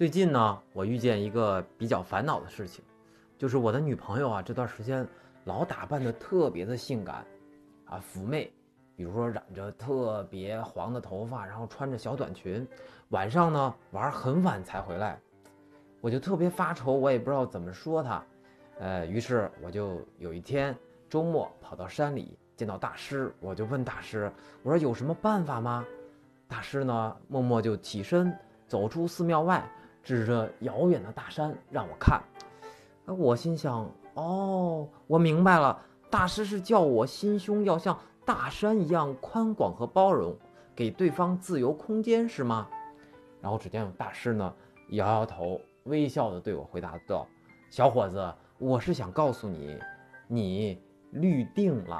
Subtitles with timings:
[0.00, 2.82] 最近呢，我遇见一个比较烦恼的事情，
[3.36, 5.06] 就是我的女朋友啊，这段时间
[5.44, 7.22] 老打扮的特别的性感，
[7.84, 8.50] 啊，妩媚，
[8.96, 12.66] 比如说染着特别黄的头发，然后穿着小短裙，
[13.10, 15.20] 晚上呢玩很晚才回来，
[16.00, 18.24] 我就特别发愁，我也不知道怎么说她，
[18.78, 20.74] 呃，于是我就有一天
[21.10, 24.32] 周末跑到山里见到大师，我就问大师，
[24.62, 25.84] 我说有什么办法吗？
[26.48, 28.34] 大师呢默默就起身
[28.66, 29.62] 走出寺庙外。
[30.02, 32.22] 指着遥远的大山让我看，
[33.06, 35.78] 我心想：哦，我明白了，
[36.08, 40.36] 大师是叫我心胸要像大山一样宽广和包容，
[40.74, 42.68] 给对方自由空间，是吗？
[43.40, 44.54] 然后只见大师呢
[44.90, 47.26] 摇摇头，微笑的对我回答道
[47.70, 49.78] ：“小伙子，我是想告诉你，
[50.28, 51.98] 你绿定了。”